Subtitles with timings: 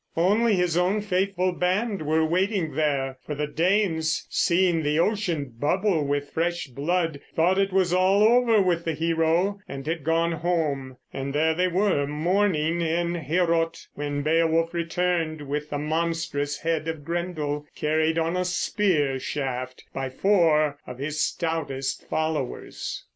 [0.17, 6.03] Only his own faithful band were waiting there; for the Danes, seeing the ocean bubble
[6.07, 10.97] with fresh blood, thought it was all over with the hero and had gone home.
[11.13, 17.05] And there they were, mourning in Heorot, when Beowulf returned with the monstrous head of
[17.05, 23.05] Grendel carried on a spear shaft by four of his stoutest followers.